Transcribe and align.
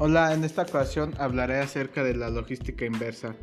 Hola, 0.00 0.32
en 0.32 0.44
esta 0.44 0.62
ocasión 0.62 1.12
hablaré 1.18 1.58
acerca 1.58 2.04
de 2.04 2.14
la 2.14 2.30
logística 2.30 2.86
inversa. 2.86 3.34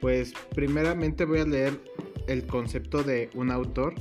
Pues 0.00 0.32
primeramente 0.54 1.26
voy 1.26 1.40
a 1.40 1.44
leer 1.44 1.78
el 2.26 2.46
concepto 2.46 3.02
de 3.02 3.28
un 3.34 3.50
autor 3.50 3.94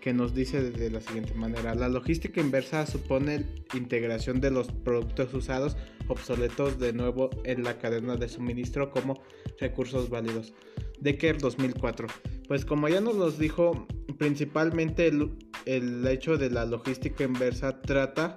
que 0.00 0.12
nos 0.12 0.34
dice 0.34 0.72
de 0.72 0.90
la 0.90 1.00
siguiente 1.00 1.32
manera. 1.34 1.76
La 1.76 1.88
logística 1.88 2.40
inversa 2.40 2.86
supone 2.86 3.46
integración 3.72 4.40
de 4.40 4.50
los 4.50 4.72
productos 4.72 5.32
usados 5.32 5.76
obsoletos 6.08 6.80
de 6.80 6.92
nuevo 6.92 7.30
en 7.44 7.62
la 7.62 7.78
cadena 7.78 8.16
de 8.16 8.28
suministro 8.28 8.90
como 8.90 9.22
recursos 9.60 10.10
válidos. 10.10 10.54
Decker 10.98 11.38
2004. 11.38 12.08
Pues 12.48 12.64
como 12.64 12.88
ya 12.88 13.00
nos 13.00 13.14
los 13.14 13.38
dijo, 13.38 13.86
principalmente 14.18 15.06
el, 15.06 15.30
el 15.66 16.04
hecho 16.08 16.36
de 16.36 16.50
la 16.50 16.66
logística 16.66 17.22
inversa 17.22 17.80
trata 17.80 18.34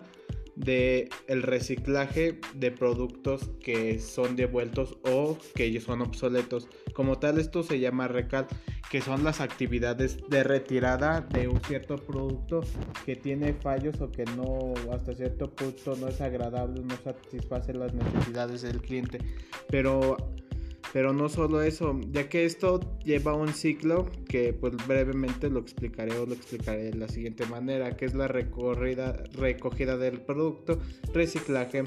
de 0.58 1.10
el 1.28 1.44
reciclaje 1.44 2.40
de 2.56 2.72
productos 2.72 3.52
que 3.62 4.00
son 4.00 4.36
devueltos 4.36 4.98
o 5.04 5.38
que 5.56 5.80
son 5.80 6.02
obsoletos. 6.02 6.68
Como 6.94 7.20
tal, 7.20 7.38
esto 7.38 7.64
se 7.64 7.80
llama 7.80 8.08
recal, 8.08 8.48
que 8.90 9.02
son 9.02 9.24
las 9.24 9.40
actividades 9.40 10.18
de 10.30 10.44
retirada 10.44 11.22
de 11.22 11.48
un 11.48 11.62
cierto 11.62 11.98
producto 11.98 12.62
que 13.06 13.16
tiene 13.16 13.54
fallos 13.54 14.02
o 14.02 14.12
que 14.12 14.26
no, 14.26 14.74
hasta 14.92 15.14
cierto 15.14 15.50
punto 15.52 15.96
no 15.96 16.08
es 16.08 16.20
agradable, 16.22 16.82
no 16.82 16.98
satisface 17.04 17.74
las 17.74 17.94
necesidades 17.94 18.64
del 18.64 18.82
cliente. 18.82 19.20
Pero 19.70 20.18
pero 20.94 21.14
no 21.14 21.30
solo 21.30 21.62
eso, 21.62 22.00
ya 22.12 22.30
que 22.30 22.46
esto 22.46 22.98
lleva 23.04 23.34
un 23.34 23.54
ciclo 23.54 24.10
que 24.28 24.54
pues 24.54 24.74
brevemente 24.88 25.50
lo 25.50 25.60
explicaré 25.60 26.18
o 26.18 26.26
lo 26.26 26.34
explicaré 26.34 26.84
de 26.84 26.94
la 26.94 27.08
siguiente 27.08 27.46
manera, 27.46 27.96
que 27.98 28.06
es 28.06 28.14
la 28.14 28.28
recorrida, 28.28 29.24
recogida 29.34 29.98
del 29.98 30.22
producto, 30.22 30.80
reciclaje, 31.14 31.84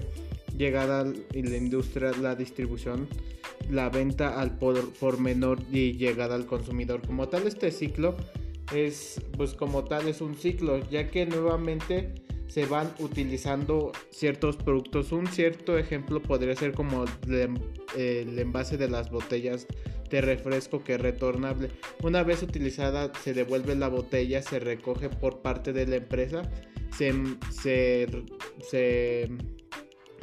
llegada 0.57 1.01
a 1.01 1.05
la 1.05 1.57
industria, 1.57 2.13
la 2.21 2.35
distribución, 2.35 3.09
la 3.71 3.89
venta 3.89 4.41
al 4.41 4.59
por, 4.59 4.93
por 4.95 5.19
menor 5.19 5.59
y 5.73 5.93
llegada 5.93 6.35
al 6.35 6.47
consumidor. 6.47 7.01
Como 7.07 7.29
tal 7.29 7.47
este 7.47 7.71
ciclo 7.71 8.17
es 8.75 9.21
pues 9.37 9.55
como 9.55 9.85
tal 9.85 10.09
es 10.09 10.21
un 10.21 10.35
ciclo, 10.37 10.79
ya 10.91 11.11
que 11.11 11.27
nuevamente 11.27 12.15
se 12.51 12.67
van 12.67 12.93
utilizando 12.99 13.93
ciertos 14.11 14.57
productos. 14.57 15.13
Un 15.13 15.29
cierto 15.29 15.79
ejemplo 15.79 16.21
podría 16.21 16.57
ser 16.57 16.73
como 16.73 17.05
el 17.97 18.39
envase 18.39 18.77
de 18.77 18.89
las 18.89 19.11
botellas 19.11 19.69
de 20.11 20.21
refresco 20.21 20.83
que 20.83 20.95
es 20.95 21.01
retornable. 21.01 21.71
Una 22.03 22.25
vez 22.25 22.43
utilizada 22.43 23.13
se 23.23 23.35
devuelve 23.35 23.77
la 23.77 23.89
botella, 23.89 24.43
se 24.43 24.59
recoge 24.59 25.09
por 25.09 25.43
parte 25.43 25.73
de 25.73 25.87
la 25.87 25.97
empresa, 25.97 26.43
se, 26.91 27.15
se, 27.53 28.09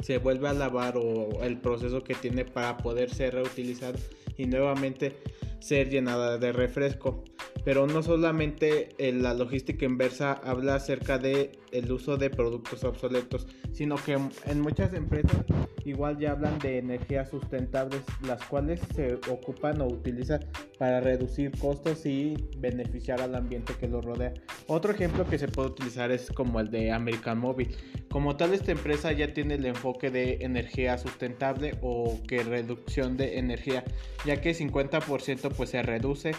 se, 0.00 0.18
vuelve 0.18 0.48
a 0.48 0.52
lavar 0.52 0.98
o 0.98 1.42
el 1.42 1.58
proceso 1.58 2.04
que 2.04 2.14
tiene 2.14 2.44
para 2.44 2.76
poder 2.76 3.08
ser 3.08 3.34
reutilizado 3.34 3.98
y 4.36 4.44
nuevamente 4.44 5.16
ser 5.60 5.88
llenada 5.88 6.36
de 6.36 6.52
refresco 6.52 7.24
pero 7.64 7.86
no 7.86 8.02
solamente 8.02 8.90
la 8.98 9.34
logística 9.34 9.84
inversa 9.84 10.32
habla 10.32 10.76
acerca 10.76 11.18
de 11.18 11.52
el 11.72 11.90
uso 11.92 12.16
de 12.16 12.30
productos 12.30 12.84
obsoletos, 12.84 13.46
sino 13.72 13.96
que 13.96 14.18
en 14.46 14.60
muchas 14.60 14.94
empresas 14.94 15.44
igual 15.84 16.18
ya 16.18 16.32
hablan 16.32 16.58
de 16.58 16.78
energías 16.78 17.30
sustentables, 17.30 18.02
las 18.26 18.42
cuales 18.44 18.80
se 18.94 19.14
ocupan 19.30 19.80
o 19.80 19.86
utilizan 19.86 20.44
para 20.78 21.00
reducir 21.00 21.50
costos 21.58 22.04
y 22.06 22.36
beneficiar 22.58 23.20
al 23.20 23.34
ambiente 23.34 23.74
que 23.78 23.88
lo 23.88 24.00
rodea. 24.00 24.34
Otro 24.66 24.92
ejemplo 24.92 25.26
que 25.26 25.38
se 25.38 25.48
puede 25.48 25.68
utilizar 25.68 26.10
es 26.10 26.30
como 26.30 26.60
el 26.60 26.70
de 26.70 26.92
American 26.92 27.38
Mobile. 27.38 27.74
Como 28.10 28.36
tal, 28.36 28.54
esta 28.54 28.72
empresa 28.72 29.12
ya 29.12 29.32
tiene 29.32 29.54
el 29.54 29.66
enfoque 29.66 30.10
de 30.10 30.38
energía 30.40 30.96
sustentable 30.98 31.78
o 31.82 32.18
que 32.26 32.42
reducción 32.42 33.16
de 33.16 33.38
energía, 33.38 33.84
ya 34.24 34.40
que 34.40 34.54
50% 34.54 35.52
pues 35.56 35.70
se 35.70 35.82
reduce 35.82 36.32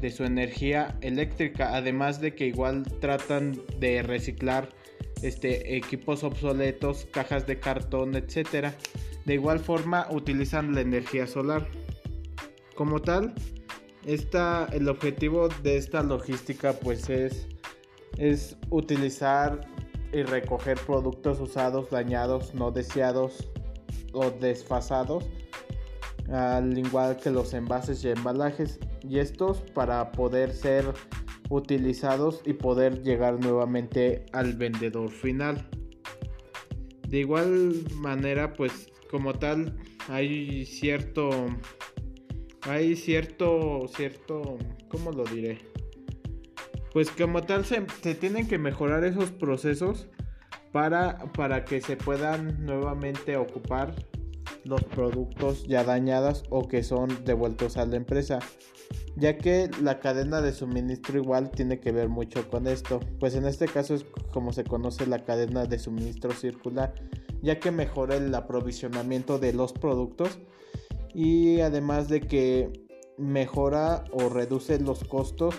de 0.00 0.10
su 0.10 0.24
energía 0.24 0.96
eléctrica, 1.00 1.76
además 1.76 2.20
de 2.20 2.34
que 2.34 2.46
igual 2.46 2.84
tratan 3.00 3.60
de 3.78 4.02
reciclar 4.02 4.70
este, 5.22 5.76
equipos 5.76 6.24
obsoletos, 6.24 7.06
cajas 7.10 7.46
de 7.46 7.58
cartón, 7.58 8.14
etc. 8.14 8.72
De 9.24 9.34
igual 9.34 9.58
forma 9.58 10.06
utilizan 10.10 10.74
la 10.74 10.80
energía 10.80 11.26
solar. 11.26 11.66
Como 12.74 13.00
tal, 13.00 13.34
esta, 14.06 14.66
el 14.72 14.88
objetivo 14.88 15.48
de 15.62 15.76
esta 15.76 16.02
logística 16.02 16.72
pues 16.72 17.10
es, 17.10 17.46
es 18.16 18.56
utilizar 18.70 19.60
y 20.12 20.22
recoger 20.22 20.78
productos 20.86 21.40
usados, 21.40 21.90
dañados, 21.90 22.54
no 22.54 22.70
deseados 22.70 23.50
o 24.12 24.30
desfasados, 24.30 25.28
al 26.30 26.78
igual 26.78 27.16
que 27.16 27.30
los 27.30 27.54
envases 27.54 28.04
y 28.04 28.08
embalajes 28.08 28.78
y 29.02 29.18
estos 29.18 29.60
para 29.74 30.12
poder 30.12 30.52
ser 30.52 30.84
utilizados 31.48 32.42
y 32.44 32.52
poder 32.52 33.02
llegar 33.02 33.40
nuevamente 33.40 34.24
al 34.32 34.54
vendedor 34.54 35.10
final. 35.10 35.68
De 37.08 37.18
igual 37.18 37.74
manera, 37.96 38.52
pues 38.52 38.88
como 39.10 39.34
tal, 39.34 39.76
hay 40.08 40.64
cierto, 40.64 41.30
hay 42.62 42.94
cierto, 42.94 43.88
cierto, 43.88 44.58
¿cómo 44.88 45.10
lo 45.10 45.24
diré? 45.24 45.58
Pues 46.92 47.10
como 47.10 47.42
tal 47.42 47.64
se, 47.64 47.84
se 48.02 48.14
tienen 48.14 48.46
que 48.46 48.58
mejorar 48.58 49.04
esos 49.04 49.32
procesos 49.32 50.08
para, 50.70 51.18
para 51.32 51.64
que 51.64 51.80
se 51.80 51.96
puedan 51.96 52.64
nuevamente 52.64 53.36
ocupar 53.36 53.94
los 54.64 54.82
productos 54.84 55.64
ya 55.66 55.84
dañados 55.84 56.44
o 56.50 56.68
que 56.68 56.82
son 56.82 57.24
devueltos 57.24 57.76
a 57.76 57.86
la 57.86 57.96
empresa 57.96 58.40
ya 59.16 59.38
que 59.38 59.70
la 59.82 60.00
cadena 60.00 60.40
de 60.40 60.52
suministro 60.52 61.18
igual 61.18 61.50
tiene 61.50 61.80
que 61.80 61.92
ver 61.92 62.08
mucho 62.08 62.48
con 62.48 62.66
esto, 62.66 63.00
pues 63.18 63.34
en 63.34 63.46
este 63.46 63.66
caso 63.66 63.94
es 63.94 64.04
como 64.32 64.52
se 64.52 64.64
conoce 64.64 65.06
la 65.06 65.24
cadena 65.24 65.66
de 65.66 65.78
suministro 65.78 66.32
circular, 66.32 66.94
ya 67.42 67.58
que 67.60 67.70
mejora 67.70 68.16
el 68.16 68.34
aprovisionamiento 68.34 69.38
de 69.38 69.52
los 69.52 69.72
productos 69.72 70.38
y 71.14 71.60
además 71.60 72.08
de 72.08 72.20
que 72.20 72.72
mejora 73.18 74.04
o 74.12 74.28
reduce 74.28 74.78
los 74.80 75.04
costos 75.04 75.54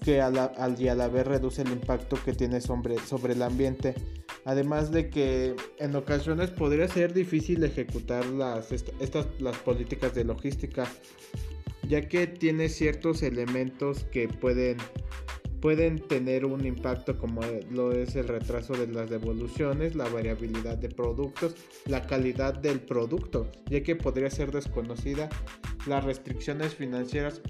que 0.00 0.20
al, 0.20 0.36
y 0.78 0.88
a 0.88 0.94
la 0.94 1.08
vez 1.08 1.26
reduce 1.26 1.62
el 1.62 1.70
impacto 1.70 2.16
que 2.24 2.32
tiene 2.32 2.60
sobre, 2.60 2.98
sobre 2.98 3.34
el 3.34 3.42
ambiente. 3.42 3.94
Además 4.44 4.90
de 4.90 5.08
que 5.08 5.54
en 5.78 5.94
ocasiones 5.94 6.50
podría 6.50 6.88
ser 6.88 7.14
difícil 7.14 7.62
ejecutar 7.62 8.26
las, 8.26 8.72
estas, 8.72 9.26
las 9.38 9.56
políticas 9.58 10.14
de 10.14 10.24
logística, 10.24 10.84
ya 11.88 12.08
que 12.08 12.26
tiene 12.26 12.68
ciertos 12.68 13.22
elementos 13.22 14.04
que 14.04 14.26
pueden, 14.28 14.78
pueden 15.60 16.00
tener 16.00 16.44
un 16.44 16.66
impacto 16.66 17.18
como 17.18 17.42
lo 17.70 17.92
es 17.92 18.16
el 18.16 18.26
retraso 18.26 18.72
de 18.72 18.88
las 18.88 19.10
devoluciones, 19.10 19.94
la 19.94 20.08
variabilidad 20.08 20.76
de 20.76 20.88
productos, 20.88 21.54
la 21.86 22.04
calidad 22.06 22.54
del 22.54 22.80
producto, 22.80 23.48
ya 23.66 23.82
que 23.84 23.94
podría 23.94 24.30
ser 24.30 24.50
desconocida, 24.50 25.28
las 25.86 26.02
restricciones 26.04 26.74
financieras, 26.74 27.42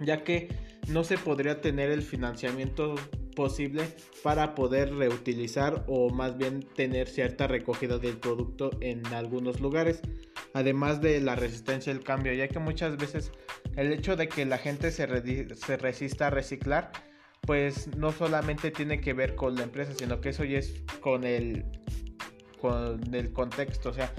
ya 0.00 0.24
que 0.24 0.48
no 0.88 1.04
se 1.04 1.18
podría 1.18 1.60
tener 1.60 1.90
el 1.90 2.02
financiamiento 2.02 2.94
posible 3.34 3.82
para 4.22 4.54
poder 4.54 4.94
reutilizar 4.94 5.84
o 5.88 6.10
más 6.10 6.36
bien 6.36 6.62
tener 6.74 7.08
cierta 7.08 7.46
recogida 7.46 7.98
del 7.98 8.18
producto 8.18 8.70
en 8.80 9.06
algunos 9.08 9.60
lugares 9.60 10.00
además 10.54 11.00
de 11.00 11.20
la 11.20 11.34
resistencia 11.34 11.92
al 11.92 12.00
cambio 12.00 12.32
ya 12.32 12.48
que 12.48 12.58
muchas 12.58 12.96
veces 12.96 13.32
el 13.76 13.92
hecho 13.92 14.16
de 14.16 14.28
que 14.28 14.44
la 14.44 14.58
gente 14.58 14.90
se, 14.90 15.06
se 15.56 15.76
resista 15.76 16.28
a 16.28 16.30
reciclar 16.30 16.92
pues 17.46 17.88
no 17.96 18.12
solamente 18.12 18.70
tiene 18.70 19.00
que 19.00 19.12
ver 19.12 19.34
con 19.34 19.56
la 19.56 19.64
empresa 19.64 19.92
sino 19.98 20.20
que 20.20 20.30
eso 20.30 20.44
ya 20.44 20.58
es 20.58 20.82
con 21.00 21.24
el 21.24 21.64
con 22.60 23.14
el 23.14 23.32
contexto. 23.32 23.90
O 23.90 23.92
sea 23.92 24.12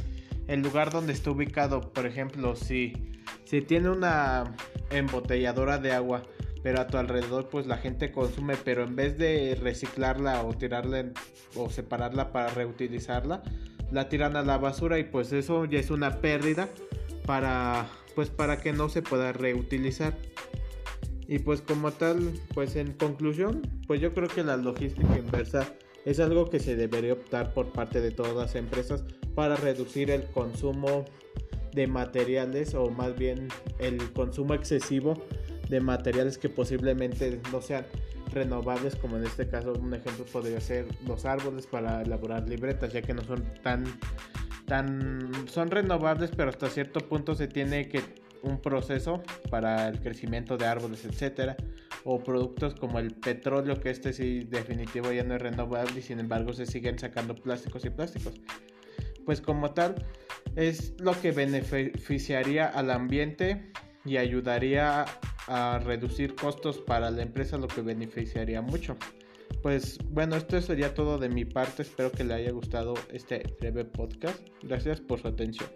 el 0.48 0.62
lugar 0.62 0.92
donde 0.92 1.14
está 1.14 1.32
ubicado 1.32 1.94
por 1.94 2.06
ejemplo 2.06 2.56
si 2.56 2.94
si 3.46 3.62
tiene 3.62 3.90
una 3.90 4.56
embotelladora 4.90 5.78
de 5.78 5.94
agua 5.94 6.24
pero 6.64 6.80
a 6.80 6.88
tu 6.88 6.98
alrededor 6.98 7.50
pues 7.50 7.68
la 7.68 7.78
gente 7.78 8.12
consume, 8.12 8.56
pero 8.56 8.84
en 8.84 8.96
vez 8.96 9.18
de 9.18 9.56
reciclarla 9.62 10.44
o 10.44 10.54
tirarla 10.54 11.12
o 11.56 11.70
separarla 11.70 12.32
para 12.32 12.50
reutilizarla, 12.50 13.44
la 13.92 14.10
tiran 14.10 14.38
a 14.38 14.42
la 14.42 14.58
basura 14.58 14.98
y 14.98 15.04
pues 15.04 15.34
eso 15.34 15.66
ya 15.66 15.80
es 15.80 15.92
una 15.92 16.22
pérdida 16.22 16.70
para 17.26 17.88
pues 18.16 18.30
para 18.30 18.58
que 18.58 18.74
no 18.74 18.90
se 18.90 19.02
pueda 19.02 19.34
reutilizar. 19.34 20.16
Y 21.28 21.40
pues 21.40 21.62
como 21.62 21.92
tal, 21.92 22.34
pues 22.54 22.76
en 22.76 22.94
conclusión, 22.94 23.62
pues 23.88 24.02
yo 24.02 24.14
creo 24.14 24.28
que 24.28 24.44
la 24.44 24.58
logística 24.58 25.18
inversa 25.18 25.66
es 26.06 26.20
algo 26.20 26.50
que 26.50 26.60
se 26.60 26.76
debería 26.76 27.14
optar 27.14 27.54
por 27.54 27.72
parte 27.72 28.02
de 28.02 28.12
todas 28.12 28.36
las 28.36 28.56
empresas 28.56 29.04
para 29.36 29.56
reducir 29.56 30.12
el 30.12 30.26
consumo 30.26 31.06
de 31.74 31.88
materiales 31.88 32.76
o 32.76 32.90
más 32.90 33.18
bien 33.18 33.48
el 33.80 34.12
consumo 34.12 34.54
excesivo 34.54 35.26
de 35.74 35.82
materiales 35.82 36.38
que 36.38 36.50
posiblemente 36.50 37.42
no 37.52 37.62
sean 37.62 37.86
renovables, 38.32 38.96
como 38.96 39.18
en 39.18 39.24
este 39.24 39.48
caso 39.48 39.74
un 39.74 39.94
ejemplo 39.94 40.24
podría 40.26 40.62
ser 40.62 40.86
los 41.08 41.26
árboles 41.26 41.66
para 41.66 42.04
elaborar 42.04 42.48
libretas, 42.48 42.94
ya 42.94 43.02
que 43.02 43.14
no 43.14 43.24
son 43.24 43.44
tan 43.64 43.84
tan 44.68 45.32
son 45.48 45.72
renovables, 45.72 46.32
pero 46.36 46.50
hasta 46.50 46.70
cierto 46.70 47.00
punto 47.02 47.36
se 47.36 47.48
tiene 47.48 47.90
que 47.90 48.02
un 48.44 48.62
proceso 48.62 49.24
para 49.50 49.88
el 49.88 50.00
crecimiento 50.00 50.58
de 50.58 50.66
árboles, 50.66 51.06
etcétera, 51.06 51.58
o 52.04 52.24
productos 52.24 52.76
como 52.76 53.00
el 53.00 53.16
petróleo, 53.16 53.80
que 53.80 53.90
este 53.90 54.14
sí 54.14 54.44
definitivo 54.44 55.12
ya 55.12 55.24
no 55.24 55.36
es 55.36 55.42
renovable 55.42 56.00
y 56.00 56.02
sin 56.02 56.20
embargo 56.20 56.54
se 56.54 56.66
siguen 56.66 57.00
sacando 57.00 57.34
plásticos 57.34 57.84
y 57.86 57.90
plásticos. 57.90 58.36
Pues 59.26 59.42
como 59.42 59.72
tal, 59.72 59.96
es 60.56 60.94
lo 61.00 61.20
que 61.20 61.32
beneficiaría 61.32 62.68
al 62.68 62.92
ambiente 62.92 63.72
y 64.06 64.18
ayudaría 64.18 65.06
a 65.48 65.80
reducir 65.80 66.36
costos 66.36 66.78
para 66.78 67.12
la 67.12 67.22
empresa, 67.22 67.58
lo 67.58 67.68
que 67.68 67.82
beneficiaría 67.82 68.62
mucho. 68.62 68.98
Pues 69.62 69.98
bueno, 70.10 70.36
esto 70.36 70.60
sería 70.62 70.94
todo 70.94 71.18
de 71.18 71.30
mi 71.30 71.46
parte. 71.46 71.84
Espero 71.84 72.12
que 72.12 72.24
le 72.24 72.34
haya 72.34 72.52
gustado 72.52 72.96
este 73.12 73.44
breve 73.60 73.86
podcast. 73.86 74.40
Gracias 74.62 75.00
por 75.00 75.22
su 75.22 75.28
atención. 75.28 75.70